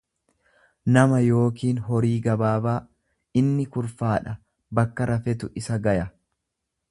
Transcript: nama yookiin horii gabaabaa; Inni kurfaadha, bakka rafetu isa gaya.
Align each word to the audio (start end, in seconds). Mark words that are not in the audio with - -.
nama 0.93 1.19
yookiin 1.33 1.81
horii 1.89 2.15
gabaabaa; 2.29 2.75
Inni 3.43 3.67
kurfaadha, 3.77 4.35
bakka 4.79 5.09
rafetu 5.11 5.53
isa 5.63 5.81
gaya. 5.89 6.09